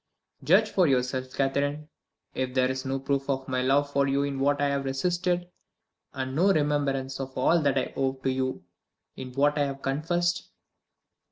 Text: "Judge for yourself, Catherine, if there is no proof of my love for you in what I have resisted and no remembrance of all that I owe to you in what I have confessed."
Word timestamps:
"Judge 0.43 0.71
for 0.71 0.87
yourself, 0.87 1.31
Catherine, 1.31 1.87
if 2.33 2.55
there 2.55 2.71
is 2.71 2.85
no 2.85 2.97
proof 2.97 3.29
of 3.29 3.47
my 3.47 3.61
love 3.61 3.91
for 3.93 4.07
you 4.07 4.23
in 4.23 4.39
what 4.39 4.59
I 4.59 4.69
have 4.69 4.83
resisted 4.85 5.51
and 6.11 6.35
no 6.35 6.51
remembrance 6.51 7.19
of 7.19 7.37
all 7.37 7.61
that 7.61 7.77
I 7.77 7.93
owe 7.95 8.13
to 8.13 8.31
you 8.31 8.63
in 9.15 9.31
what 9.33 9.59
I 9.59 9.65
have 9.65 9.83
confessed." 9.83 10.49